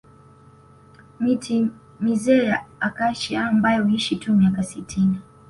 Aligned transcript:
Miti 1.19 1.69
mizee 1.99 2.43
ya 2.45 2.65
Acacia 2.79 3.45
ambayo 3.47 3.83
huishi 3.83 4.15
tu 4.15 4.33
miaka 4.33 4.63
sitini 4.63 5.17